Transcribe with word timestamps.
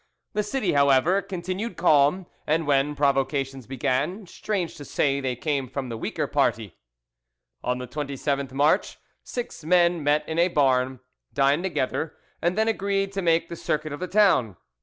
The 0.33 0.41
city, 0.41 0.73
however, 0.73 1.21
continued 1.21 1.77
calm, 1.77 2.25
and 2.47 2.65
when 2.65 2.95
provocations 2.95 3.67
began, 3.67 4.25
strange 4.25 4.73
to 4.77 4.83
say 4.83 5.21
they 5.21 5.35
came 5.35 5.67
from 5.67 5.89
the 5.89 5.97
weaker 5.99 6.25
party. 6.25 6.75
On 7.63 7.77
the 7.77 7.87
27th 7.87 8.51
March 8.51 8.97
six 9.23 9.63
men 9.63 10.03
met 10.03 10.27
in 10.27 10.39
a 10.39 10.47
barn; 10.47 11.01
dined 11.35 11.61
together, 11.61 12.17
and 12.41 12.57
then 12.57 12.67
agreed 12.67 13.11
to 13.11 13.21
make 13.21 13.47
the 13.47 13.55
circuit 13.55 13.93
of 13.93 13.99
the 13.99 14.07
town. 14.07 14.57